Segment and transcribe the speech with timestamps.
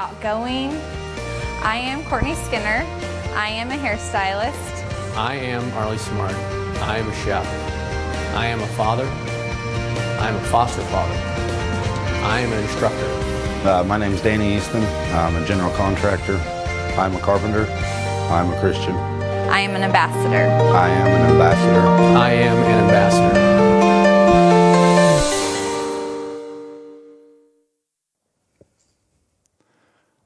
[0.00, 0.70] outgoing.
[1.62, 2.86] I am Courtney Skinner.
[3.36, 4.74] I am a hairstylist.
[5.14, 6.32] I am Arlie Smart.
[6.80, 7.46] I am a chef.
[8.34, 9.04] I am a father.
[10.24, 11.14] I am a foster father.
[12.24, 13.10] I am an instructor.
[13.68, 14.82] Uh, my name is Danny Easton.
[15.12, 16.38] I'm a general contractor.
[16.96, 17.66] I'm a carpenter.
[18.30, 18.94] I'm a Christian.
[18.94, 20.46] I am an ambassador.
[20.74, 21.86] I am an ambassador.
[22.16, 23.79] I am an ambassador.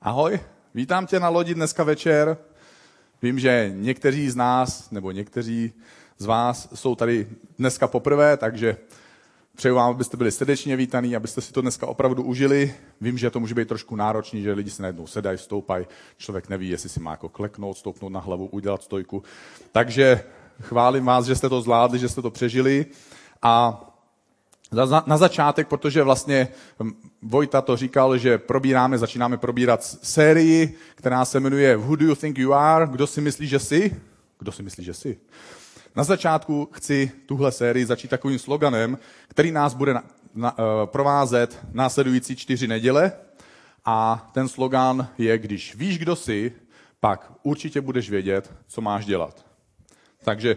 [0.05, 0.41] Ahoj,
[0.75, 2.37] vítám tě na lodi dneska večer.
[3.23, 5.73] Vím, že někteří z nás, nebo někteří
[6.19, 8.77] z vás jsou tady dneska poprvé, takže
[9.57, 12.75] přeju vám, abyste byli srdečně vítaní, abyste si to dneska opravdu užili.
[13.01, 15.87] Vím, že to může být trošku náročný, že lidi se najednou sedají, stoupají,
[16.17, 19.23] člověk neví, jestli si má jako kleknout, stoupnout na hlavu, udělat stojku.
[19.73, 20.25] Takže
[20.63, 22.87] chválím vás, že jste to zvládli, že jste to přežili.
[23.43, 23.85] A
[25.07, 26.49] na začátek, protože vlastně
[26.83, 26.93] hm,
[27.23, 32.39] Vojta to říkal, že probíráme, začínáme probírat sérii, která se jmenuje Who do you think
[32.39, 32.87] you are?
[32.87, 34.03] Kdo si myslí, že jsi?
[34.39, 35.19] Kdo si myslí, že jsi?
[35.97, 38.99] Na začátku chci tuhle sérii začít takovým sloganem,
[39.29, 40.05] který nás bude na,
[40.35, 43.13] na, uh, provázet následující čtyři neděle.
[43.85, 46.53] A ten slogan je, když víš, kdo jsi,
[47.01, 49.47] pak určitě budeš vědět, co máš dělat.
[50.25, 50.57] Takže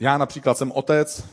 [0.00, 1.28] já například jsem otec,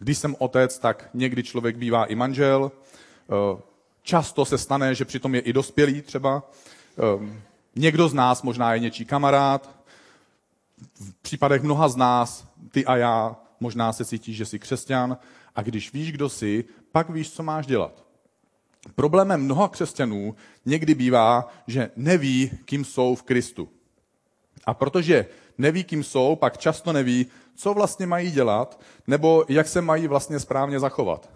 [0.00, 2.72] když jsem otec, tak někdy člověk bývá i manžel.
[2.74, 3.62] Eh,
[4.02, 6.50] Často se stane, že přitom je i dospělý třeba.
[6.98, 7.40] Eh,
[7.76, 9.70] Někdo z nás možná je něčí kamarád.
[11.00, 15.16] V případech mnoha z nás, ty a já, možná se cítíš, že jsi křesťan.
[15.54, 18.04] A když víš, kdo jsi, pak víš, co máš dělat.
[18.94, 20.34] Problémem mnoha křesťanů
[20.66, 23.68] někdy bývá, že neví, kým jsou v Kristu.
[24.64, 25.26] A protože
[25.60, 30.40] neví, kým jsou, pak často neví, co vlastně mají dělat, nebo jak se mají vlastně
[30.40, 31.30] správně zachovat.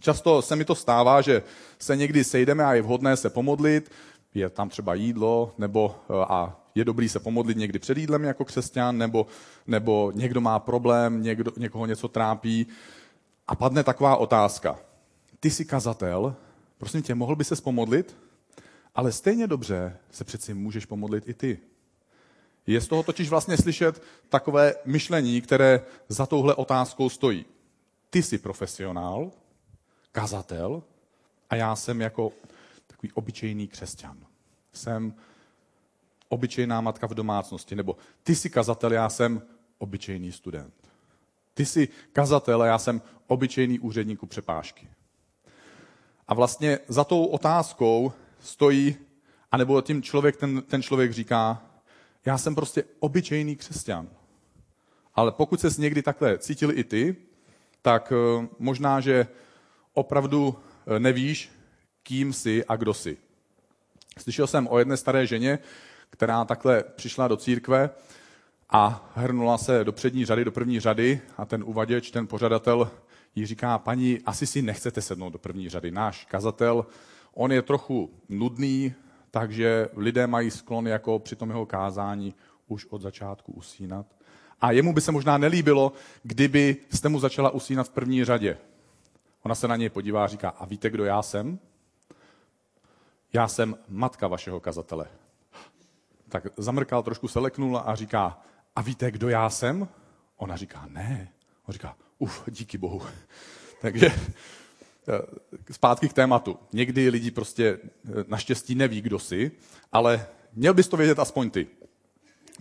[0.00, 1.42] Často se mi to stává, že
[1.78, 3.90] se někdy sejdeme a je vhodné se pomodlit,
[4.34, 8.44] je tam třeba jídlo, nebo eh, a je dobrý se pomodlit někdy před jídlem jako
[8.44, 9.26] křesťan, nebo,
[9.66, 12.66] nebo někdo má problém, někdo, někoho něco trápí
[13.48, 14.78] a padne taková otázka.
[15.40, 16.34] Ty jsi kazatel,
[16.78, 18.16] prosím tě, mohl by se pomodlit?
[18.94, 21.58] Ale stejně dobře se přeci můžeš pomodlit i ty.
[22.68, 27.44] Je z toho totiž vlastně slyšet takové myšlení, které za touhle otázkou stojí.
[28.10, 29.30] Ty jsi profesionál,
[30.12, 30.82] kazatel
[31.50, 32.32] a já jsem jako
[32.86, 34.18] takový obyčejný křesťan.
[34.72, 35.14] Jsem
[36.28, 37.76] obyčejná matka v domácnosti.
[37.76, 39.42] Nebo ty jsi kazatel, já jsem
[39.78, 40.74] obyčejný student.
[41.54, 44.88] Ty jsi kazatel a já jsem obyčejný úředník u přepážky.
[46.28, 48.96] A vlastně za tou otázkou stojí,
[49.52, 51.67] anebo tím člověk, ten, ten člověk říká,
[52.28, 54.08] já jsem prostě obyčejný křesťan.
[55.14, 57.16] Ale pokud ses někdy takhle cítil i ty,
[57.82, 59.26] tak eh, možná, že
[59.94, 61.50] opravdu eh, nevíš,
[62.02, 63.16] kým jsi a kdo jsi.
[64.18, 65.58] Slyšel jsem o jedné staré ženě,
[66.10, 67.90] která takhle přišla do církve
[68.70, 72.90] a hrnula se do přední řady, do první řady a ten uvaděč, ten pořadatel
[73.34, 75.90] jí říká, paní, asi si nechcete sednout do první řady.
[75.90, 76.86] Náš kazatel,
[77.34, 78.94] on je trochu nudný,
[79.30, 82.34] takže lidé mají sklon jako při tom jeho kázání
[82.66, 84.06] už od začátku usínat.
[84.60, 88.58] A jemu by se možná nelíbilo, kdyby jste mu začala usínat v první řadě.
[89.42, 91.58] Ona se na něj podívá a říká, a víte, kdo já jsem?
[93.32, 95.06] Já jsem matka vašeho kazatele.
[96.28, 98.40] Tak zamrkal, trošku se leknul a říká,
[98.76, 99.88] a víte, kdo já jsem?
[100.36, 101.32] Ona říká, ne.
[101.66, 103.02] On říká, uf, díky bohu.
[103.80, 104.10] Takže
[105.70, 106.56] zpátky k tématu.
[106.72, 109.50] Někdy lidi prostě eh, naštěstí neví, kdo jsi,
[109.92, 111.66] ale měl bys to vědět aspoň ty.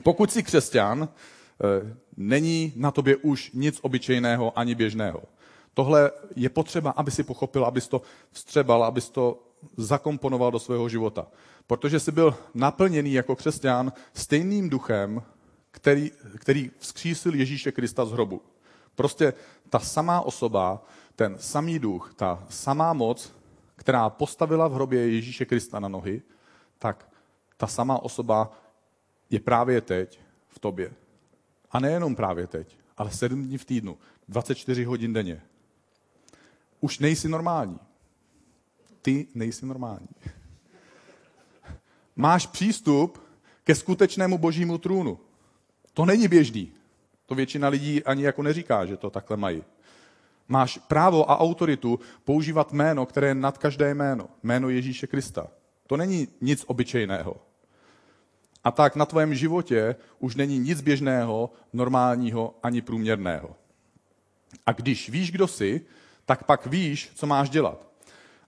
[0.03, 5.23] Pokud jsi křesťan, eh, není na tobě už nic obyčejného ani běžného.
[5.73, 9.43] Tohle je potřeba, aby si pochopil, abys to vstřebal, abys to
[9.77, 11.27] zakomponoval do svého života.
[11.67, 15.21] Protože jsi byl naplněný jako křesťan stejným duchem,
[15.71, 18.41] který, který vzkřísil Ježíše Krista z hrobu.
[18.97, 19.33] Prostě
[19.69, 20.85] ta samá osoba,
[21.15, 23.33] ten samý duch, ta samá moc,
[23.75, 26.21] která postavila v hrobě Ježíše Krista na nohy,
[26.79, 27.09] tak
[27.57, 28.51] ta samá osoba
[29.29, 30.93] je právě teď v tobě.
[31.71, 33.97] A nejenom právě teď, ale sedm dní v týdnu,
[34.27, 35.41] 24 hodin denně.
[36.79, 37.79] Už nejsi normální.
[39.01, 40.09] Ty nejsi normální.
[42.15, 43.23] Máš přístup
[43.63, 45.19] ke skutečnému božímu trůnu.
[45.93, 46.71] To není běžný.
[47.27, 49.63] To většina lidí ani jako neříká, že to takhle mají.
[50.47, 54.29] Máš právo a autoritu používat jméno, které je nad každé jméno.
[54.43, 55.47] Jméno Ježíše Krista.
[55.87, 57.37] To není nic obyčejného.
[58.63, 63.55] A tak na tvém životě už není nic běžného, normálního ani průměrného.
[64.65, 65.81] A když víš, kdo jsi,
[66.25, 67.87] tak pak víš, co máš dělat.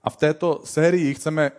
[0.02, 1.52] A v této sérii chceme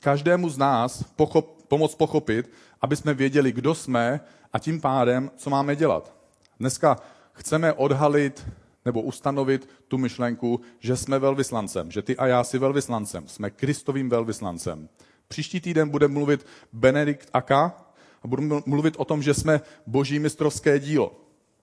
[0.00, 2.50] každému z nás pochop, pomoct pochopit,
[2.80, 4.20] aby jsme věděli, kdo jsme
[4.52, 6.14] a tím pádem, co máme dělat.
[6.60, 6.96] Dneska
[7.32, 8.48] chceme odhalit
[8.84, 14.10] nebo ustanovit tu myšlenku, že jsme velvyslancem, že ty a já si velvyslancem, jsme Kristovým
[14.10, 14.88] velvyslancem.
[15.28, 17.76] Příští týden bude mluvit Benedikt Aka
[18.22, 21.20] a budu mluvit o tom, že jsme boží mistrovské dílo.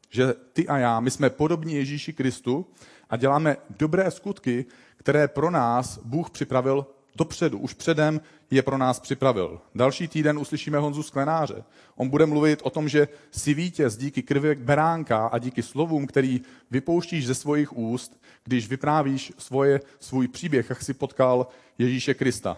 [0.10, 2.66] Že ty a já, my jsme podobní Ježíši Kristu
[3.10, 4.66] a děláme dobré skutky,
[4.98, 6.86] které pro nás Bůh připravil
[7.16, 8.22] dopředu, už předem
[8.52, 9.62] je pro nás připravil.
[9.76, 11.64] Další týden uslyšíme Honzu Sklenáře.
[11.96, 16.42] On bude mluvit o tom, že si vítěz díky krvi beránka a díky slovům, který
[16.72, 22.58] vypouštíš ze svých úst, když vyprávíš svoje, svůj příběh, jak si potkal Ježíše Krista.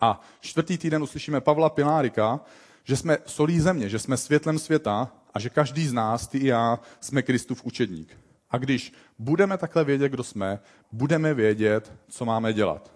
[0.00, 2.40] A čtvrtý týden uslyšíme Pavla Pilárika,
[2.84, 6.46] že jsme solí země, že jsme světlem světa a že každý z nás, ty i
[6.46, 8.18] já, jsme Kristův učedník.
[8.50, 10.58] A když budeme takhle vědět, kdo jsme,
[10.92, 12.95] budeme vědět, co máme dělat.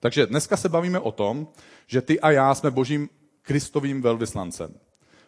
[0.00, 1.48] Takže dneska se bavíme o tom,
[1.86, 3.08] že ty a já jsme božím
[3.42, 4.74] Kristovým velvyslancem.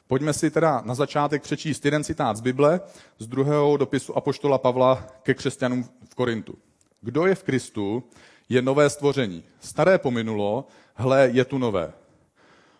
[0.07, 2.81] Pojďme si teda na začátek přečíst jeden citát z Bible,
[3.19, 6.59] z druhého dopisu Apoštola Pavla ke křesťanům v Korintu.
[7.01, 8.05] Kdo je v Kristu,
[8.49, 9.45] je nové stvoření.
[9.61, 11.93] Staré pominulo, hle, je tu nové.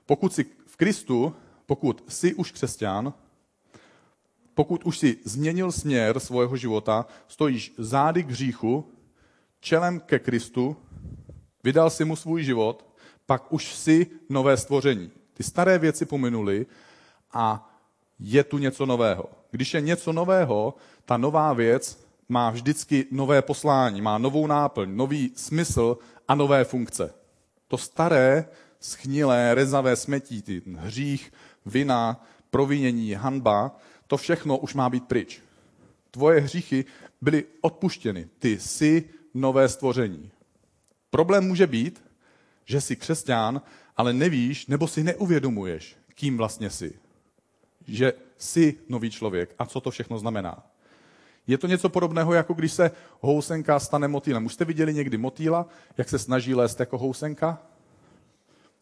[0.07, 1.35] Pokud jsi v Kristu,
[1.67, 3.13] pokud jsi už křesťan,
[4.55, 8.93] pokud už si změnil směr svého života, stojíš zády k hříchu,
[9.61, 10.77] čelem ke Kristu,
[11.65, 12.87] vydal si mu svůj život,
[13.27, 15.11] pak už si nové stvoření.
[15.35, 16.67] Ty staré věci pominuly
[17.33, 17.71] a
[18.19, 19.25] je tu něco nového.
[19.51, 20.75] Když je něco nového,
[21.05, 25.99] ta nová věc má vždycky nové poslání, má novou náplň, nový smysl
[26.29, 27.15] a nové funkce.
[27.69, 28.49] To staré,
[28.81, 31.33] schnilé, rezavé smetí, ty hřích,
[31.67, 33.77] vina, provinění, hanba,
[34.07, 35.41] to všechno už má být pryč.
[36.11, 36.85] Tvoje hříchy
[37.21, 38.29] byly odpuštěny.
[38.39, 40.31] Ty jsi nové stvoření.
[41.13, 42.05] Problém může být,
[42.65, 43.63] že jsi křesťan,
[43.97, 46.95] ale nevíš nebo si neuvědomuješ, kým vlastně jsi.
[47.87, 50.67] Že jsi nový člověk a co to všechno znamená.
[51.47, 54.47] Je to něco podobného, jako když se housenka stane motýlem.
[54.47, 55.67] Už jste viděli někdy motýla,
[55.99, 57.59] jak se snaží lézt jako housenka?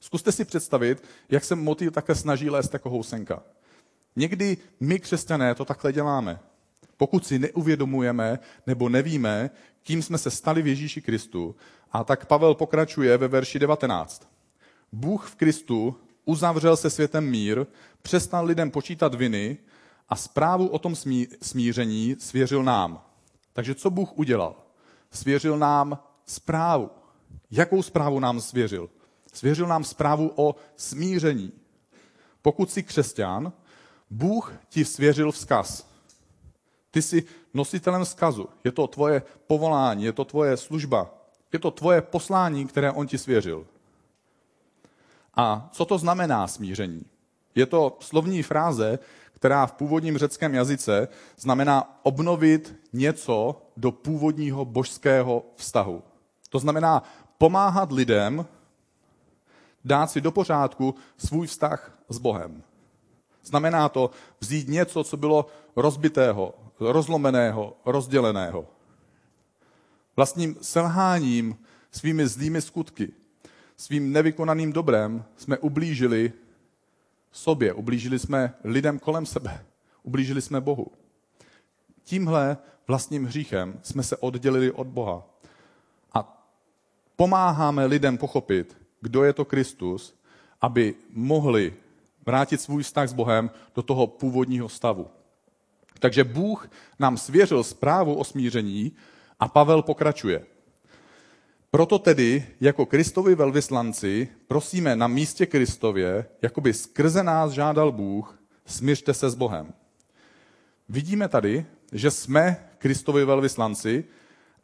[0.01, 3.43] Zkuste si představit, jak se motýl také snaží lézt jako housenka.
[4.17, 6.41] Někdy my, křesťané, to takhle děláme.
[7.01, 9.51] Pokud si neuvědomujeme nebo nevíme,
[9.83, 11.57] kým jsme se stali v Ježíši Kristu,
[11.93, 14.29] a tak Pavel pokračuje ve verši 19.
[14.93, 17.67] Bůh v Kristu uzavřel se světem mír,
[18.03, 19.59] přestal lidem počítat viny
[20.09, 20.95] a zprávu o tom
[21.43, 23.05] smíření svěřil nám.
[23.53, 24.55] Takže co Bůh udělal?
[25.11, 26.91] Svěřil nám zprávu.
[27.51, 28.91] Jakou zprávu nám svěřil?
[29.33, 31.53] Svěřil nám zprávu o smíření.
[32.43, 33.53] Pokud jsi křesťan,
[34.11, 35.90] Bůh ti svěřil vzkaz.
[36.91, 38.49] Ty jsi nositelem vzkazu.
[38.65, 41.11] Je to tvoje povolání, je to tvoje služba,
[41.53, 43.67] je to tvoje poslání, které on ti svěřil.
[45.35, 47.03] A co to znamená smíření?
[47.55, 48.99] Je to slovní fráze,
[49.33, 51.09] která v původním řeckém jazyce
[51.39, 56.03] znamená obnovit něco do původního božského vztahu.
[56.51, 57.03] To znamená
[57.39, 58.47] pomáhat lidem
[59.85, 62.63] dát si do pořádku svůj vztah s Bohem.
[63.45, 64.11] Znamená to
[64.41, 65.47] vzít něco, co bylo
[65.77, 68.67] rozbitého, rozlomeného, rozděleného.
[70.17, 71.57] Vlastním selháním,
[71.91, 73.13] svými zlými skutky,
[73.77, 76.33] svým nevykonaným dobrem jsme ublížili
[77.33, 79.65] sobě, ublížili jsme lidem kolem sebe,
[80.03, 80.87] ublížili jsme Bohu.
[82.05, 82.57] Tímhle
[82.89, 85.23] vlastním hříchem jsme se oddělili od Boha.
[86.15, 86.47] A
[87.17, 90.15] pomáháme lidem pochopit, kdo je to Kristus,
[90.61, 91.75] aby mohli
[92.27, 95.11] vrátit svůj vztah s Bohem do toho původního stavu.
[96.01, 98.93] Takže Bůh nám svěřil zprávu o smíření
[99.41, 100.47] a Pavel pokračuje.
[101.71, 108.43] Proto tedy, jako Kristovi velvyslanci, prosíme na místě Kristově, jako by skrze nás žádal Bůh,
[108.67, 109.73] smířte se s Bohem.
[110.89, 114.05] Vidíme tady, že jsme Kristovi velvyslanci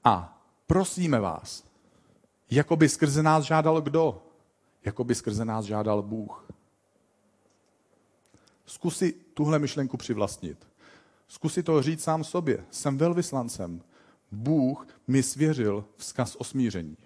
[0.05, 1.65] a prosíme vás,
[2.51, 4.23] jako by skrze nás žádal kdo?
[4.85, 6.49] Jako by skrze nás žádal Bůh.
[8.67, 10.67] Zkusi tuhle myšlenku přivlastnit.
[11.29, 12.65] Zkusi to říct sám sobě.
[12.71, 13.83] Jsem velvyslancem.
[14.33, 16.97] Bůh mi svěřil vzkaz o smíření.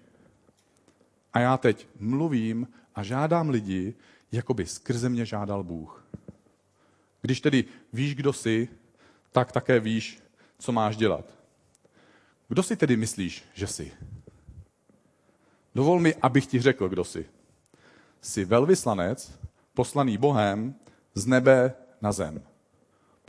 [1.32, 3.94] A já teď mluvím a žádám lidi,
[4.32, 6.04] jako by skrze mě žádal Bůh.
[7.22, 8.68] Když tedy víš, kdo jsi,
[9.32, 10.22] tak také víš,
[10.58, 11.24] co máš dělat.
[12.48, 13.92] Kdo si tedy myslíš, že jsi?
[15.74, 17.26] Dovol mi, abych ti řekl, kdo jsi.
[18.20, 19.38] Jsi velvyslanec,
[19.74, 20.74] poslaný Bohem
[21.14, 22.49] z nebe na zem.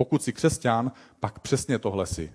[0.01, 2.31] Pokud jsi křesťan, pak přesně tohle si.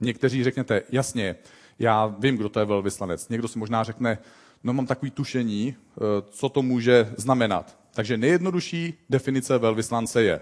[0.00, 1.36] Někteří řeknete, jasně,
[1.78, 3.28] Já vím, kdo to je velvyslanec.
[3.28, 4.18] Někdo si možná řekne,
[4.64, 6.00] no mám takový tušení, eh,
[6.30, 7.78] co to může znamenat.
[7.94, 10.40] Takže nejjednodušší definice velvyslance je.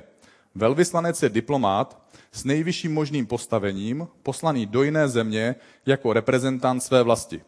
[0.54, 5.54] Velvyslanec je diplomát s nejvyšším možným postavením, poslaný do jiné země
[5.86, 7.42] jako reprezentant své vlasti.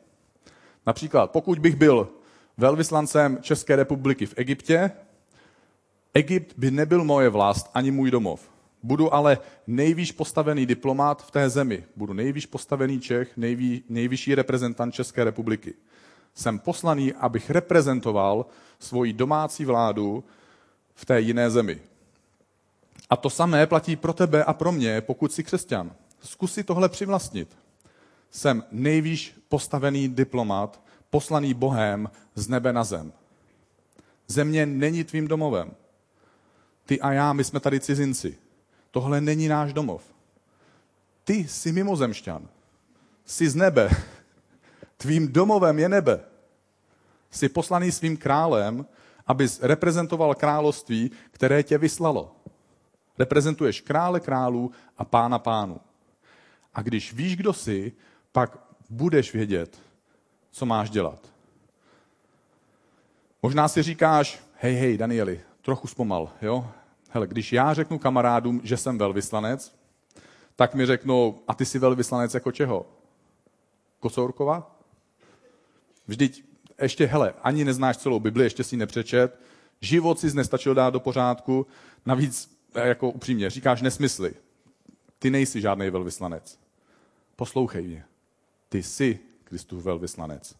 [0.86, 2.08] Například, pokud bych byl
[2.56, 4.90] velvyslancem České republiky v Egyptě,
[6.14, 8.50] Egypt by nebyl moje vlast ani můj domov.
[8.82, 11.84] Budu ale nejvýš postavený diplomát v té zemi.
[11.96, 15.74] Budu nejvýš postavený Čech, nejvý, nejvyšší reprezentant České republiky.
[16.34, 18.46] Jsem poslaný, abych reprezentoval
[18.78, 20.24] svoji domácí vládu
[20.94, 21.80] v té jiné zemi.
[23.10, 25.92] A to samé platí pro tebe a pro mě, pokud jsi křesťan.
[26.20, 27.56] Zkus si tohle přivlastnit.
[28.30, 33.12] Jsem nejvýš postavený diplomat, poslaný Bohem z nebe na zem.
[34.28, 35.70] Země není tvým domovem.
[36.86, 38.38] Ty a já, my jsme tady cizinci.
[38.90, 40.02] Tohle není náš domov.
[41.24, 42.48] Ty jsi mimozemšťan.
[43.24, 43.90] Jsi z nebe.
[44.96, 46.20] Tvým domovem je nebe.
[47.30, 48.86] Jsi poslaný svým králem,
[49.26, 52.36] abys reprezentoval království, které tě vyslalo.
[53.18, 55.80] Reprezentuješ krále králů a pána pánů.
[56.74, 57.92] A když víš, kdo jsi,
[58.32, 58.58] pak
[58.90, 59.78] budeš vědět,
[60.50, 61.32] co máš dělat.
[63.42, 66.70] Možná si říkáš, hej, hej, Danieli, trochu zpomal, jo?
[67.10, 69.76] Hele, když já řeknu kamarádům, že jsem velvyslanec,
[70.56, 72.86] tak mi řeknou, a ty jsi velvyslanec jako čeho?
[74.00, 74.80] Kocourkova?
[76.06, 76.44] Vždyť
[76.82, 79.40] ještě, hele, ani neznáš celou Bibli, ještě si ji nepřečet,
[79.80, 81.66] život si nestačil dát do pořádku,
[82.06, 84.34] navíc, eh, jako upřímně, říkáš nesmysly.
[85.18, 86.58] Ty nejsi žádný velvyslanec.
[87.36, 88.04] Poslouchej mě.
[88.68, 90.54] Ty jsi Kristův velvyslanec.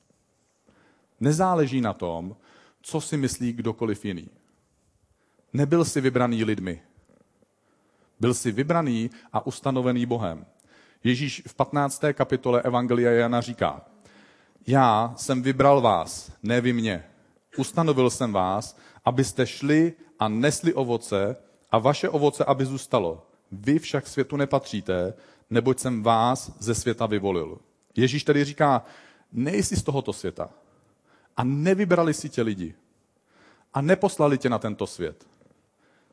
[1.21, 2.37] Nezáleží na tom,
[2.83, 4.29] co si myslí kdokoliv jiný.
[5.53, 6.83] Nebyl jsi vybraný lidmi.
[8.21, 10.47] Byl jsi vybraný a ustanovený Bohem.
[11.05, 12.03] Ježíš v 15.
[12.13, 13.85] kapitole Evangelia Jana říká,
[14.67, 17.05] já jsem vybral vás, ne vy mě.
[17.57, 21.37] Ustanovil jsem vás, abyste šli a nesli ovoce
[21.71, 23.27] a vaše ovoce, aby zůstalo.
[23.53, 25.15] Vy však světu nepatříte,
[25.51, 27.59] neboť jsem vás ze světa vyvolil.
[27.97, 28.85] Ježíš tedy říká,
[29.33, 30.51] nejsi z tohoto světa.
[31.37, 32.75] A nevybrali si tě lidi.
[33.75, 35.27] A neposlali tě na tento svět.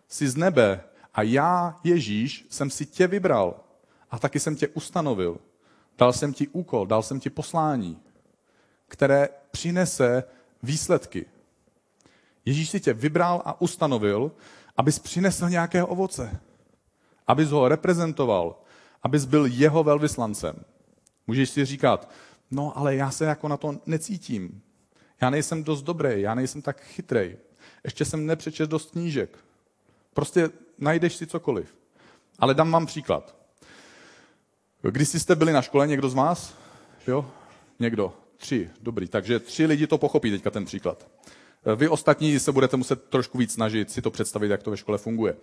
[0.09, 3.59] Jsi z nebe a já, Ježíš, jsem si tě vybral.
[4.11, 5.37] A taky jsem tě ustanovil.
[5.97, 7.99] Dal jsem ti úkol, dal jsem ti poslání,
[8.87, 10.23] které přinese
[10.63, 11.25] výsledky.
[12.45, 14.31] Ježíš si tě vybral a ustanovil,
[14.77, 16.39] abys přinesl nějaké ovoce.
[17.27, 18.61] Abys ho reprezentoval,
[19.03, 20.55] abys byl jeho velvyslancem.
[21.27, 22.09] Můžeš si říkat,
[22.51, 24.61] no ale já se jako na to necítím.
[25.21, 27.37] Já nejsem dost dobrý, já nejsem tak chytrej.
[27.83, 29.37] Ještě jsem nepřečet dost knížek.
[30.19, 31.75] Prostě najdeš si cokoliv.
[32.39, 33.35] Ale dám vám příklad.
[34.81, 36.53] Když jste byli na škole, někdo z vás?
[37.07, 37.25] Jo?
[37.79, 38.13] Někdo.
[38.37, 38.69] Tři.
[38.81, 39.07] Dobrý.
[39.07, 41.07] Takže tři lidi to pochopí teďka ten příklad.
[41.75, 44.97] Vy ostatní se budete muset trošku víc snažit si to představit, jak to ve škole
[44.97, 45.35] funguje.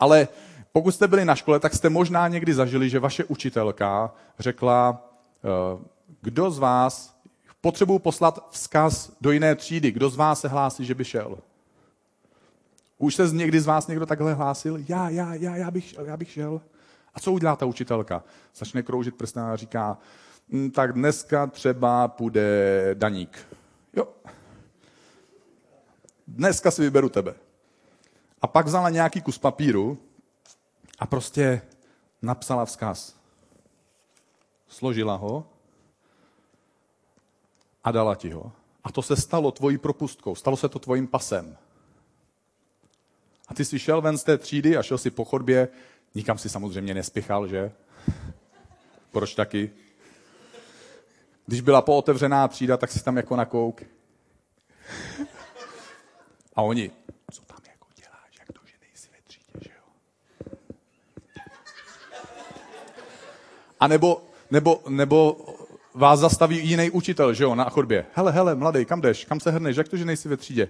[0.00, 0.28] Ale
[0.72, 5.10] pokud jste byli na škole, tak jste možná někdy zažili, že vaše učitelka řekla,
[5.44, 5.84] eh,
[6.20, 7.20] kdo z vás
[7.60, 11.38] potřebuji poslat vzkaz do jiné třídy, kdo z vás se hlásí, že by šel.
[12.98, 14.78] Už se někdy z vás někdo takhle hlásil?
[14.88, 16.60] Já, já, já, já bych já bych šel.
[17.14, 18.24] A co udělá ta učitelka?
[18.54, 19.98] Začne kroužit prstem a říká,
[20.52, 23.38] hm, tak dneska třeba půjde daník.
[23.96, 24.08] Jo.
[26.26, 27.34] Dneska si vyberu tebe.
[28.42, 29.98] A pak vzala nějaký kus papíru
[30.98, 31.62] a prostě
[32.22, 33.16] napsala vzkaz.
[34.68, 35.46] Složila ho
[37.84, 38.52] a dala ti ho.
[38.84, 41.56] A to se stalo tvojí propustkou, stalo se to tvojím pasem.
[43.48, 45.68] A ty jsi šel ven z té třídy a šel si po chodbě,
[46.14, 47.72] nikam si samozřejmě nespěchal, že?
[49.12, 49.70] Proč taky?
[51.46, 53.82] Když byla pootevřená třída, tak si tam jako nakouk.
[56.54, 56.90] A oni,
[57.32, 59.92] co tam jako děláš, jak to, že nejsi ve třídě, že jo?
[63.80, 65.46] A nebo, nebo, nebo
[65.94, 68.06] vás zastaví jiný učitel, že jo, na chodbě.
[68.14, 70.68] Hele, hele, mladý, kam jdeš, kam se hrneš, jak to, že nejsi ve třídě?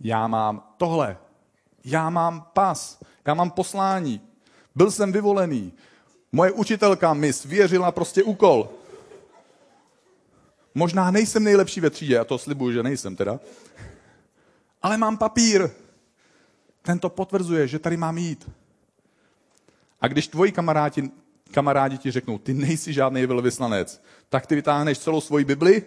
[0.00, 1.16] Já mám tohle.
[1.84, 2.98] Já mám pas.
[3.26, 4.20] Já mám poslání.
[4.74, 5.72] Byl jsem vyvolený.
[6.32, 8.68] Moje učitelka mi svěřila prostě úkol.
[10.74, 13.40] Možná nejsem nejlepší ve třídě, a to slibuju, že nejsem teda.
[14.82, 15.70] Ale mám papír.
[16.82, 18.50] Ten to potvrzuje, že tady mám jít.
[20.00, 21.10] A když tvoji kamarádi,
[21.50, 25.82] kamarádi ti řeknou, ty nejsi žádný velvyslanec, tak ty vytáhneš celou svoji Bibli,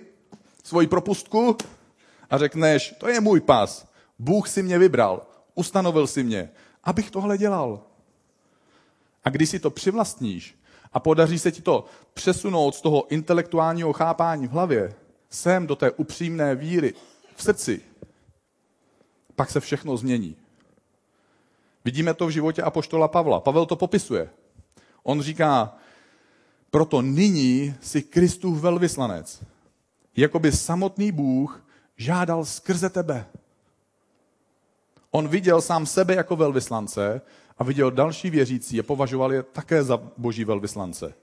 [0.63, 1.57] svoji propustku
[2.29, 3.88] a řekneš, to je můj pas.
[4.19, 5.21] Bůh si mě vybral,
[5.55, 6.49] ustanovil si mě,
[6.83, 7.81] abych tohle dělal.
[9.23, 10.59] A když si to přivlastníš
[10.93, 14.93] a podaří se ti to přesunout z toho intelektuálního chápání v hlavě
[15.29, 16.93] sem do té upřímné víry
[17.35, 17.81] v srdci,
[19.35, 20.35] pak se všechno změní.
[21.85, 23.39] Vidíme to v životě apoštola Pavla.
[23.39, 24.29] Pavel to popisuje.
[25.03, 25.75] On říká,
[26.71, 29.43] proto nyní si Kristův velvyslanec,
[30.17, 31.65] jako by samotný Bůh
[31.97, 33.25] žádal skrze tebe.
[35.11, 37.21] On viděl sám sebe jako velvyslance
[37.57, 41.13] a viděl další věřící a považoval je také za boží velvyslance.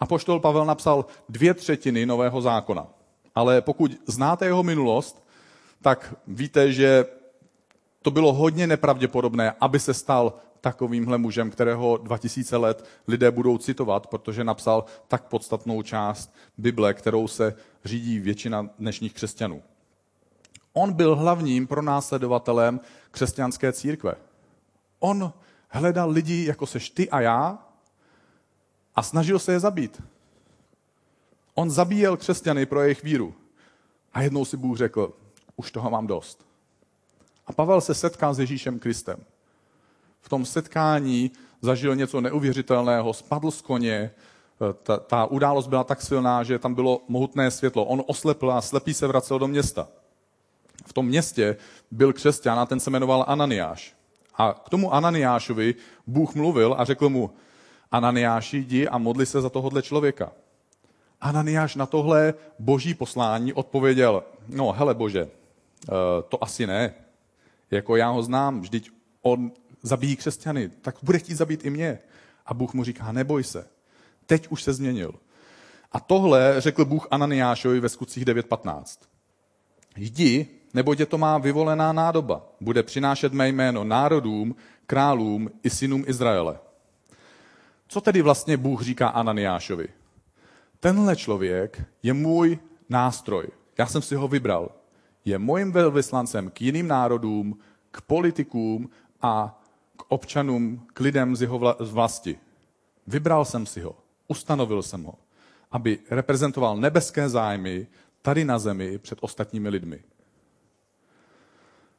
[0.00, 2.86] A poštol Pavel napsal dvě třetiny nového zákona.
[3.34, 5.26] Ale pokud znáte jeho minulost,
[5.82, 7.06] tak víte, že
[8.02, 14.06] to bylo hodně nepravděpodobné, aby se stal takovýmhle mužem, kterého 2000 let lidé budou citovat,
[14.06, 17.54] protože napsal tak podstatnou část Bible, kterou se
[17.84, 19.62] řídí většina dnešních křesťanů.
[20.76, 24.14] On byl hlavním pronásledovatelem křesťanské církve.
[24.98, 25.32] On
[25.68, 27.58] hledal lidi, jako seš ty a já,
[28.96, 30.02] a snažil se je zabít.
[31.54, 33.34] On zabíjel křesťany pro jejich víru.
[34.12, 35.12] A jednou si Bůh řekl,
[35.56, 36.46] už toho mám dost.
[37.46, 39.24] A Pavel se setkal s Ježíšem Kristem.
[40.20, 44.10] V tom setkání zažil něco neuvěřitelného, spadl z koně,
[44.82, 47.84] ta, ta událost byla tak silná, že tam bylo mohutné světlo.
[47.84, 49.88] On oslepl a slepý se vracel do města.
[50.84, 51.56] V tom městě
[51.90, 53.94] byl křesťan a ten se jmenoval Ananiáš.
[54.34, 55.74] A k tomu Ananiášovi
[56.06, 57.30] Bůh mluvil a řekl mu,
[57.90, 60.32] Ananiáši, jdi a modli se za tohohle člověka.
[61.20, 65.92] Ananiáš na tohle boží poslání odpověděl, no hele bože, eh,
[66.28, 66.94] to asi ne.
[67.70, 68.90] Jako já ho znám, vždyť
[69.22, 71.98] on zabíjí křesťany, tak bude chtít zabít i mě.
[72.46, 73.66] A Bůh mu říká, neboj se,
[74.26, 75.14] teď už se změnil.
[75.92, 78.98] A tohle řekl Bůh Ananiášovi ve skutcích 9.15.
[79.96, 82.46] Jdi, nebo tě to má vyvolená nádoba.
[82.60, 86.58] Bude přinášet mé jméno národům, králům i synům Izraele.
[87.88, 89.88] Co tedy vlastně Bůh říká Ananiášovi?
[90.80, 93.46] Tenhle člověk je můj nástroj.
[93.78, 94.70] Já jsem si ho vybral.
[95.24, 97.58] Je mojím velvyslancem k jiným národům,
[97.90, 98.90] k politikům
[99.22, 99.62] a
[99.96, 102.38] k občanům, k lidem z jeho vlasti.
[103.06, 103.96] Vybral jsem si ho,
[104.28, 105.14] ustanovil jsem ho,
[105.72, 107.86] aby reprezentoval nebeské zájmy
[108.22, 110.02] tady na zemi před ostatními lidmi.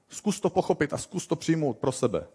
[0.09, 2.27] Zkus to pochopit a zkus to přijmout pro sebe.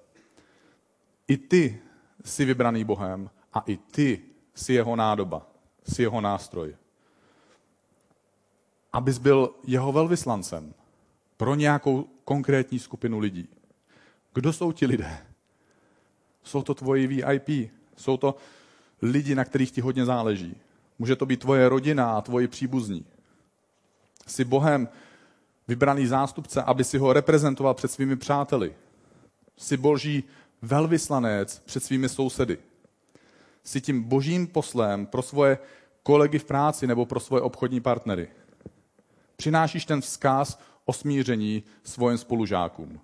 [1.28, 1.80] I ty
[2.24, 4.22] jsi vybraný Bohem a i ty
[4.54, 5.46] jsi jeho nádoba,
[5.88, 6.76] jsi jeho nástroj.
[8.92, 10.74] Abys byl jeho velvyslancem
[11.36, 13.48] pro nějakou konkrétní skupinu lidí.
[14.34, 15.26] Kdo jsou ti lidé?
[16.42, 18.34] Jsou to tvoji VIP, jsou to
[19.02, 20.56] lidi, na kterých ti hodně záleží.
[20.98, 23.06] Může to být tvoje rodina a tvoji příbuzní.
[24.26, 24.88] Jsi Bohem
[25.70, 28.74] vybraný zástupce, aby si ho reprezentoval před svými přáteli.
[29.56, 30.24] Jsi boží
[30.62, 32.58] velvyslanec před svými sousedy.
[33.64, 35.58] Jsi tím božím poslem pro svoje
[36.02, 38.28] kolegy v práci nebo pro svoje obchodní partnery.
[39.36, 43.00] Přinášíš ten vzkaz o smíření svojim spolužákům.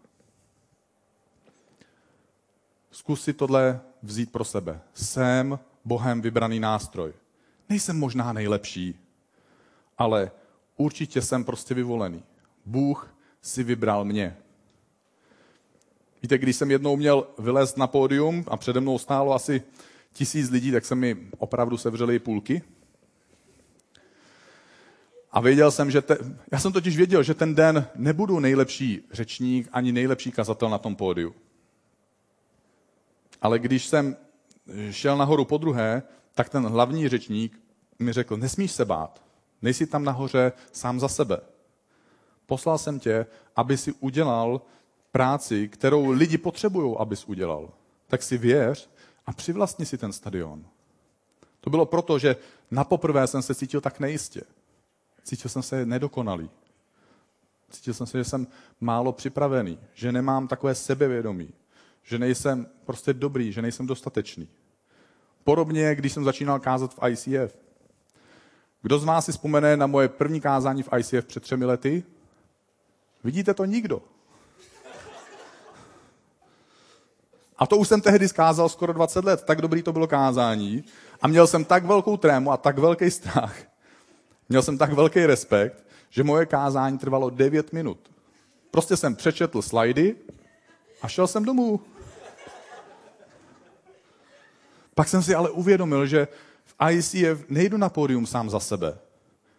[2.90, 4.80] Zkus si tohle vzít pro sebe.
[4.94, 7.12] Jsem Bohem vybraný nástroj.
[7.68, 8.98] Nejsem možná nejlepší,
[9.98, 10.30] ale
[10.76, 12.22] určitě jsem prostě vyvolený.
[12.66, 14.36] Bůh si vybral mě.
[16.22, 19.62] Víte, když jsem jednou měl vylézt na pódium a přede mnou stálo asi
[20.12, 22.62] tisíc lidí, tak se mi opravdu sevřely půlky.
[25.30, 26.18] A věděl jsem, že te,
[26.52, 30.96] já jsem totiž věděl, že ten den nebudu nejlepší řečník ani nejlepší kazatel na tom
[30.96, 31.34] pódiu.
[33.42, 34.16] Ale když jsem
[34.90, 36.02] šel nahoru po druhé,
[36.34, 37.60] tak ten hlavní řečník
[37.98, 39.22] mi řekl, nesmíš se bát,
[39.62, 41.40] nejsi tam nahoře sám za sebe.
[42.46, 44.60] Poslal jsem tě, aby si udělal
[45.12, 47.70] práci, kterou lidi potřebují, abys udělal.
[48.06, 48.90] Tak si věř
[49.26, 50.64] a přivlastni si ten stadion.
[51.60, 52.36] To bylo proto, že
[52.70, 54.42] na poprvé jsem se cítil tak nejistě.
[55.22, 56.50] Cítil jsem se nedokonalý.
[57.70, 58.46] Cítil jsem se, že jsem
[58.80, 61.50] málo připravený, že nemám takové sebevědomí,
[62.02, 64.48] že nejsem prostě dobrý, že nejsem dostatečný.
[65.44, 67.58] Podobně, když jsem začínal kázat v ICF.
[68.82, 72.04] Kdo z vás si vzpomene na moje první kázání v ICF před třemi lety?
[73.26, 74.02] Vidíte to nikdo.
[77.58, 80.84] A to už jsem tehdy skázal skoro 20 let, tak dobrý to bylo kázání.
[81.22, 83.56] A měl jsem tak velkou trému a tak velký strach.
[84.48, 88.10] Měl jsem tak velký respekt, že moje kázání trvalo 9 minut.
[88.70, 90.16] Prostě jsem přečetl slajdy
[91.02, 91.80] a šel jsem domů.
[94.94, 96.28] Pak jsem si ale uvědomil, že
[96.64, 98.98] v ICF nejdu na pódium sám za sebe.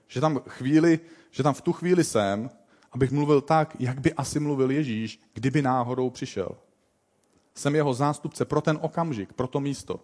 [0.07, 0.99] Že tam, chvíli,
[1.31, 2.49] že tam v tu chvíli jsem,
[2.97, 6.49] abych mluvil tak, jak by asi mluvil Ježíš, kdyby náhodou přišel.
[7.55, 9.99] Jsem jeho zástupce pro ten okamžik, pro to místo.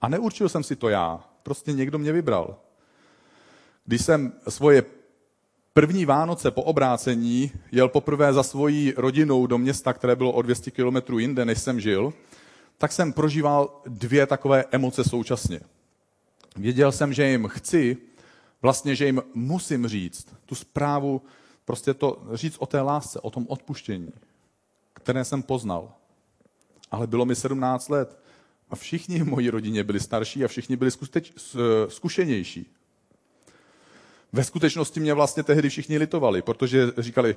[0.00, 2.56] A neurčil jsem si to já, prostě někdo mě vybral.
[3.84, 4.84] Když jsem svoje
[5.72, 10.70] první Vánoce po obrácení jel poprvé za svojí rodinou do města, které bylo o 200
[10.70, 12.12] kilometrů jinde, než jsem žil,
[12.78, 15.60] tak jsem prožíval dvě takové emoce současně.
[16.56, 17.96] Věděl jsem, že jim chci,
[18.62, 21.22] vlastně, že jim musím říct tu zprávu,
[21.66, 24.12] prostě to říct o té lásce, o tom odpuštění,
[24.92, 25.92] které jsem poznal.
[26.90, 28.18] Ale bylo mi 17 let
[28.70, 30.90] a všichni v mojí rodině byli starší a všichni byli
[31.88, 32.72] zkušenější.
[34.32, 37.36] Ve skutečnosti mě vlastně tehdy všichni litovali, protože říkali,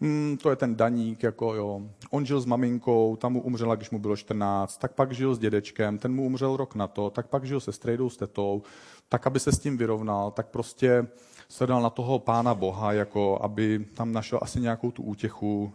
[0.00, 1.82] hm, to je ten daník, jako jo.
[2.10, 5.38] On žil s maminkou, tam mu umřela, když mu bylo 14, tak pak žil s
[5.38, 8.62] dědečkem, ten mu umřel rok na to, tak pak žil se strejdou, s tetou,
[9.08, 11.06] tak aby se s tím vyrovnal, tak prostě
[11.50, 15.72] se dal na toho pána Boha, jako aby tam našel asi nějakou tu útěchu.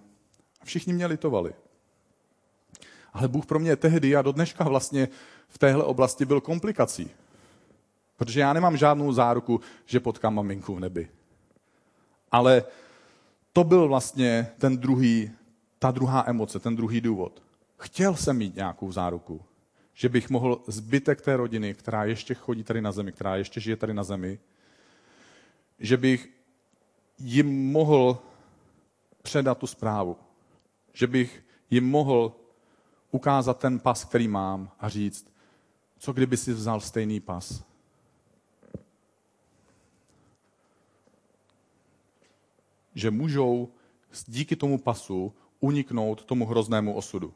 [0.61, 1.53] A všichni mě litovali.
[3.13, 5.07] Ale Bůh pro mě tehdy a do dneška vlastně
[5.47, 7.09] v téhle oblasti byl komplikací.
[8.17, 11.09] Protože já nemám žádnou záruku, že potkám maminku v nebi.
[12.31, 12.63] Ale
[13.53, 15.31] to byl vlastně ten druhý,
[15.79, 17.43] ta druhá emoce, ten druhý důvod.
[17.77, 19.41] Chtěl jsem mít nějakou záruku,
[19.93, 23.75] že bych mohl zbytek té rodiny, která ještě chodí tady na zemi, která ještě žije
[23.75, 24.39] tady na zemi,
[25.79, 26.29] že bych
[27.19, 28.21] jim mohl
[29.21, 30.17] předat tu zprávu.
[30.93, 32.35] Že bych jim mohl
[33.11, 35.33] ukázat ten pas, který mám a říct,
[35.97, 37.63] co kdyby si vzal stejný pas.
[42.95, 43.69] Že můžou
[44.27, 47.33] díky tomu pasu uniknout tomu hroznému osudu.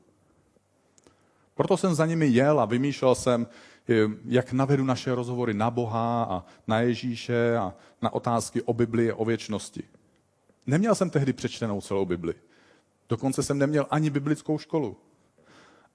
[1.59, 3.47] Proto jsem za nimi jel a vymýšlel jsem,
[4.25, 9.15] jak navedu naše rozhovory na Boha a na Ježíše a na otázky o Bibli a
[9.15, 9.83] o věčnosti.
[10.67, 12.33] Neměl jsem tehdy přečtenou celou Bibli.
[13.09, 14.97] Dokonce jsem neměl ani biblickou školu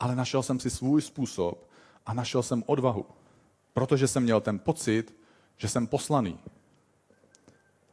[0.01, 1.71] ale našel jsem si svůj způsob
[2.07, 3.07] a našel jsem odvahu,
[3.73, 5.17] protože jsem měl ten pocit,
[5.57, 6.39] že jsem poslaný.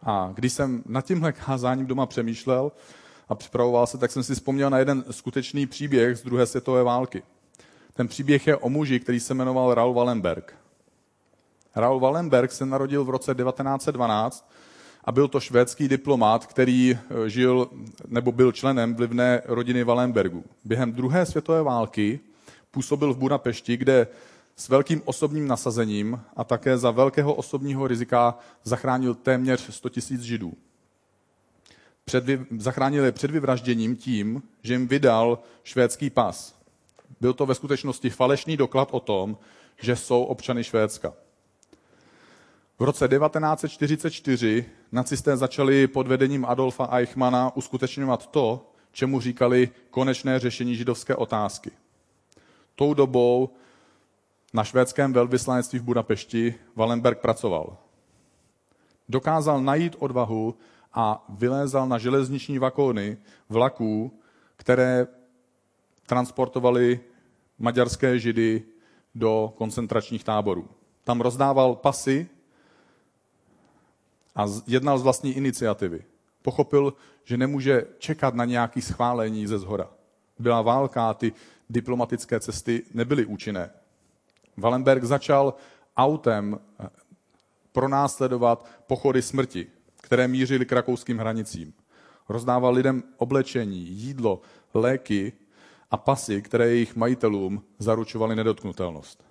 [0.01, 2.71] A když jsem nad tímhle kázáním doma přemýšlel
[3.29, 7.23] a připravoval se, tak jsem si vzpomněl na jeden skutečný příběh z druhé světové války.
[7.93, 10.55] Ten příběh je o muži, který se jmenoval Raul Wallenberg.
[11.75, 14.51] Raul Wallenberg se narodil v roce 1912
[15.03, 17.69] a byl to švédský diplomat, který eh, žil
[18.07, 20.43] nebo byl členem vlivné rodiny Wallenbergu.
[20.65, 22.19] Během druhé světové války
[22.71, 24.07] působil v Budapešti, kde
[24.55, 30.53] s velkým osobním nasazením a také za velkého osobního rizika zachránil téměř 100 000 židů.
[32.05, 32.23] Před,
[32.57, 36.60] zachránil je před vyvražděním tím, že jim vydal švédský pas.
[37.19, 39.37] Byl to ve skutečnosti falešný doklad o tom,
[39.81, 41.13] že jsou občany Švédska.
[42.79, 50.75] V roce 1944 nacisté začali pod vedením Adolfa Eichmana uskutečňovat to, čemu říkali konečné řešení
[50.75, 51.71] židovské otázky.
[52.75, 53.49] Tou dobou
[54.53, 57.77] na švédském velvyslanectví v Budapešti Wallenberg pracoval.
[59.09, 60.55] Dokázal najít odvahu
[60.93, 63.17] a vylézal na železniční vakóny
[63.49, 64.19] vlaků,
[64.55, 65.07] které
[66.05, 66.99] transportovali
[67.59, 68.63] maďarské židy
[69.15, 70.67] do koncentračních táborů.
[71.03, 72.29] Tam rozdával pasy
[74.35, 76.03] a jednal z vlastní iniciativy.
[76.41, 79.89] Pochopil, že nemůže čekat na nějaké schválení ze zhora.
[80.39, 81.33] Byla válka a ty
[81.69, 83.69] diplomatické cesty nebyly účinné.
[84.57, 85.53] Wallenberg začal
[85.97, 86.89] autem eh,
[87.71, 89.67] pronásledovat pochody smrti,
[90.01, 91.73] které mířily k rakouským hranicím.
[92.29, 94.41] Rozdával lidem oblečení, jídlo,
[94.73, 95.33] léky
[95.91, 99.23] a pasy, které jejich majitelům zaručovaly nedotknutelnost.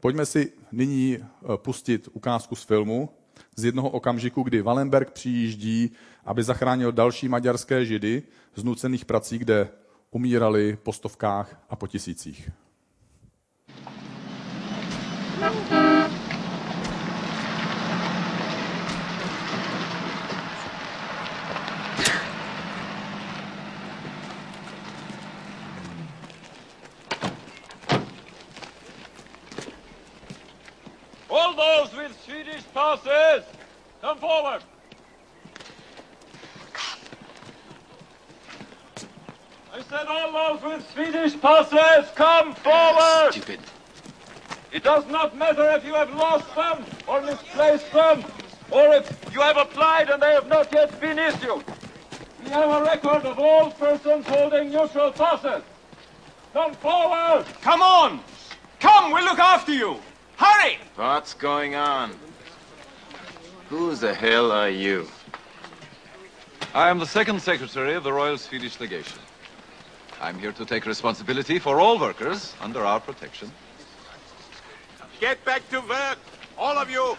[0.00, 3.08] Pojďme si nyní eh, pustit ukázku z filmu
[3.56, 5.90] z jednoho okamžiku, kdy Wallenberg přijíždí,
[6.24, 8.22] aby zachránil další maďarské židy
[8.54, 9.68] z nucených prací, kde
[10.10, 12.50] umírali po stovkách a po tisících.
[44.88, 48.24] Does not matter if you have lost them or misplaced them,
[48.70, 51.62] or if you have applied and they have not yet been issued.
[52.42, 55.62] We have a record of all persons holding neutral passes.
[56.54, 57.44] Come forward!
[57.44, 58.20] Uh, Come on!
[58.80, 59.98] Come, we'll look after you!
[60.38, 60.78] Hurry!
[60.96, 62.12] What's going on?
[63.68, 65.06] Who the hell are you?
[66.72, 69.18] I am the second secretary of the Royal Swedish Legation.
[70.18, 73.52] I'm here to take responsibility for all workers under our protection.
[75.20, 76.18] Get back to work,
[76.56, 77.16] all of you.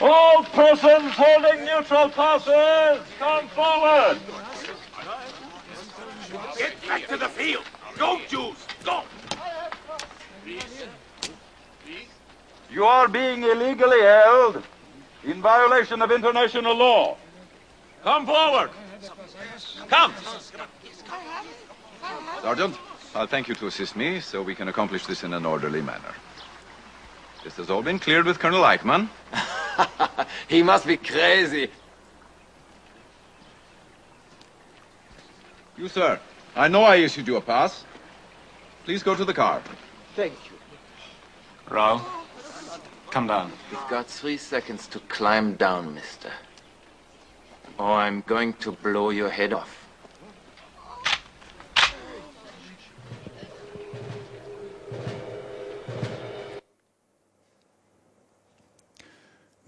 [0.00, 4.18] All persons holding neutral passes, come forward.
[6.56, 7.64] Get back to the field.
[7.98, 9.02] Go, Jews, go.
[12.72, 14.62] You are being illegally held
[15.24, 17.18] in violation of international law.
[18.02, 18.70] Come forward.
[19.88, 20.14] Come.
[22.40, 22.76] Sergeant,
[23.14, 26.14] I'll thank you to assist me so we can accomplish this in an orderly manner.
[27.42, 29.08] This has all been cleared with Colonel Eichmann.
[30.48, 31.70] He must be crazy.
[35.76, 36.20] You, sir,
[36.54, 37.84] I know I issued you a pass.
[38.84, 39.62] Please go to the car.
[40.16, 40.56] Thank you.
[41.72, 42.04] Rao,
[43.10, 43.52] come down.
[43.70, 46.32] You've got three seconds to climb down, mister.
[47.78, 49.79] Or I'm going to blow your head off.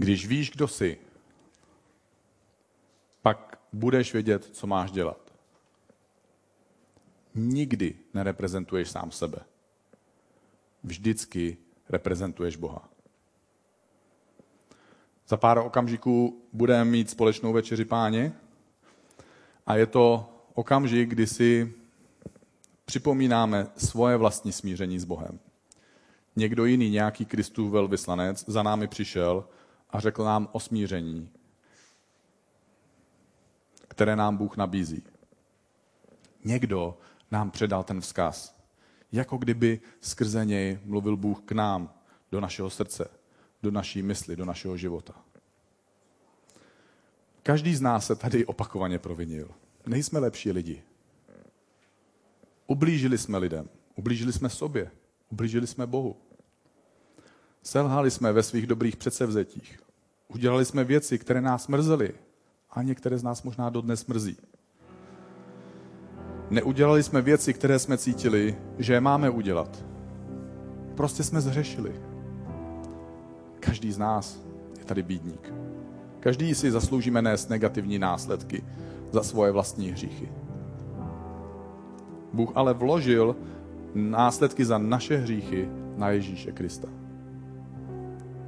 [0.02, 0.98] Když víš, kdo jsi,
[3.22, 5.32] pak budeš vědět, co máš dělat.
[7.34, 9.38] Nikdy nereprezentuješ sám sebe.
[10.84, 11.56] Vždycky
[11.88, 12.88] reprezentuješ Boha.
[15.28, 18.32] Za pár okamžiků budeme mít společnou večeři páně
[19.66, 21.74] a je to okamžik, kdy si
[22.84, 25.38] připomínáme svoje vlastní smíření s Bohem.
[26.36, 29.44] Někdo jiný, nějaký Kristův velvyslanec, za námi přišel
[29.92, 31.30] a řekl nám o smíření,
[33.88, 35.02] které nám Bůh nabízí.
[36.44, 36.98] Někdo
[37.30, 38.56] nám předal ten vzkaz.
[39.12, 41.94] Jako kdyby skrze něj mluvil Bůh k nám,
[42.32, 43.10] do našeho srdce,
[43.62, 45.14] do naší mysli, do našeho života.
[47.42, 49.50] Každý z nás se tady opakovaně provinil.
[49.86, 50.82] Nejsme lepší lidi.
[52.66, 54.90] Ublížili jsme lidem, ublížili jsme sobě,
[55.30, 56.16] ublížili jsme Bohu.
[57.62, 59.78] Selhali jsme ve svých dobrých předsevzetích.
[60.28, 62.14] Udělali jsme věci, které nás mrzely
[62.70, 64.36] a některé z nás možná dodnes mrzí.
[66.50, 69.84] Neudělali jsme věci, které jsme cítili, že máme udělat.
[70.94, 72.00] Prostě jsme zřešili.
[73.60, 74.42] Každý z nás
[74.78, 75.54] je tady bídník.
[76.20, 78.64] Každý si zasloužíme nést negativní následky
[79.12, 80.32] za svoje vlastní hříchy.
[82.32, 83.36] Bůh ale vložil
[83.94, 87.01] následky za naše hříchy na Ježíše Krista.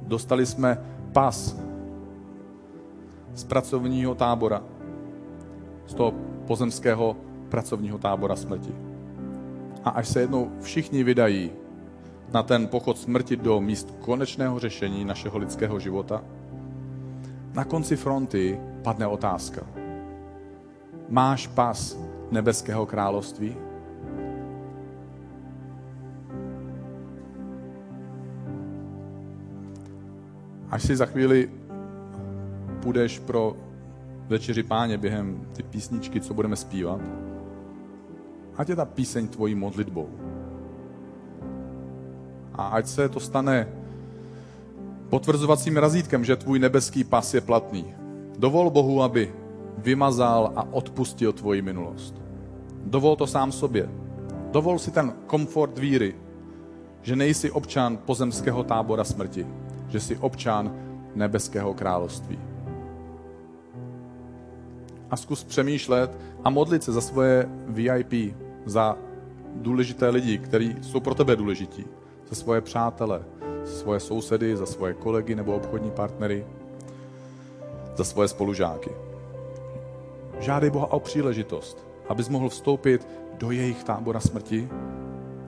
[0.07, 0.77] Dostali jsme
[1.13, 1.55] pas
[3.33, 4.63] z pracovního tábora,
[5.87, 6.13] z toho
[6.47, 7.17] pozemského
[7.49, 8.75] pracovního tábora smrti.
[9.83, 11.51] A až se jednou všichni vydají
[12.33, 16.23] na ten pochod smrti do míst konečného řešení našeho lidského života,
[17.53, 19.61] na konci fronty padne otázka.
[21.09, 21.97] Máš pas
[22.31, 23.55] nebeského království?
[30.75, 31.49] Až si za chvíli
[32.81, 33.57] půjdeš pro
[34.27, 37.01] večeři páně během ty písničky, co budeme zpívat,
[38.57, 40.09] ať je ta píseň tvojí modlitbou.
[42.53, 43.67] A ať se to stane
[45.09, 47.95] potvrzovacím razítkem, že tvůj nebeský pas je platný.
[48.39, 49.33] Dovol Bohu, aby
[49.77, 52.21] vymazal a odpustil tvoji minulost.
[52.85, 53.89] Dovol to sám sobě.
[54.51, 56.15] Dovol si ten komfort víry,
[57.01, 59.47] že nejsi občan pozemského tábora smrti,
[59.87, 60.75] že jsi občan
[61.15, 62.39] nebeského království.
[65.11, 68.97] A zkus přemýšlet a modlit se za svoje VIP, za
[69.55, 71.85] důležité lidi, kteří jsou pro tebe důležití,
[72.29, 73.23] za svoje přátele,
[73.63, 76.45] za svoje sousedy, za svoje kolegy nebo obchodní partnery,
[77.95, 78.89] za svoje spolužáky.
[80.39, 84.69] Žádej Boha o příležitost, abys mohl vstoupit do jejich tábora smrti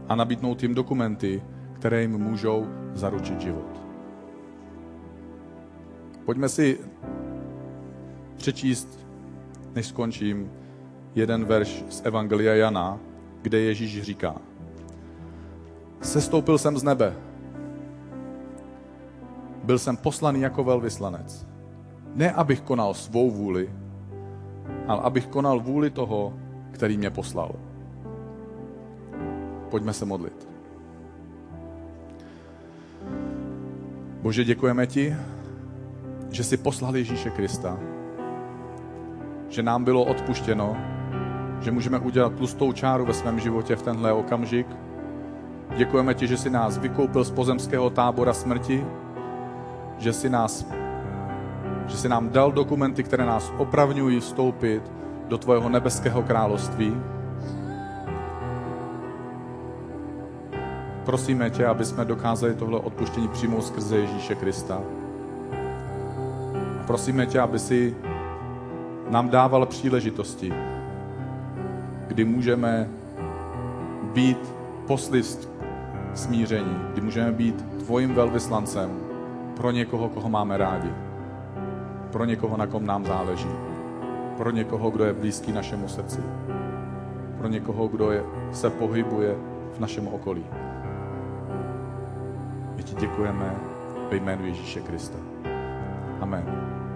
[0.10, 3.87] a nabídnout jim dokumenty, které jim můžou zaručit život.
[6.28, 6.80] Pojďme si
[8.36, 9.08] přečíst,
[9.76, 10.52] než skončím,
[11.16, 13.00] jeden verš z Evangelia Jana,
[13.42, 14.36] kde Ježíš říká,
[16.02, 17.16] Sestoupil jsem z nebe,
[19.63, 21.48] byl jsem poslaný jako velvyslanec.
[22.16, 23.70] Ne, abych konal svou vůli,
[24.88, 26.34] ale abych konal vůli toho,
[26.72, 27.56] který mě poslal.
[29.70, 30.48] Pojďme se modlit.
[34.22, 35.16] Bože, děkujeme ti,
[36.32, 37.78] že jsi poslal Ježíše Krista,
[39.50, 40.78] že nám bylo odpuštěno,
[41.62, 44.68] že můžeme udělat tlustou čáru ve svém životě v tenhle okamžik.
[45.78, 48.86] Děkujeme ti, že jsi nás vykoupil z pozemského tábora smrti,
[49.98, 50.68] že jsi nás
[51.88, 54.92] že jsi nám dal dokumenty, které nás opravňují vstoupit
[55.28, 56.96] do tvojeho nebeského království.
[61.06, 64.82] Prosíme tě, aby jsme dokázali tohle odpuštění přijmout skrze Ježíše Krista.
[66.88, 67.95] Prosíme tě, aby si
[69.10, 70.54] nám dával příležitosti,
[72.08, 72.89] kdy můžeme
[74.13, 74.54] být
[74.88, 75.50] poslist
[76.13, 79.00] smíření, kdy můžeme být tvojím velvyslancem
[79.56, 80.89] pro někoho, koho máme rádi,
[82.12, 83.50] pro někoho, na kom nám záleží,
[84.38, 86.19] pro někoho, kdo je blízký našemu srdci,
[87.38, 89.36] pro někoho, kdo je, se pohybuje
[89.73, 90.45] v našem okolí.
[92.76, 93.56] My ti děkujeme
[94.12, 95.37] ve jménu Ježíše Krista.
[96.20, 96.87] 阿门。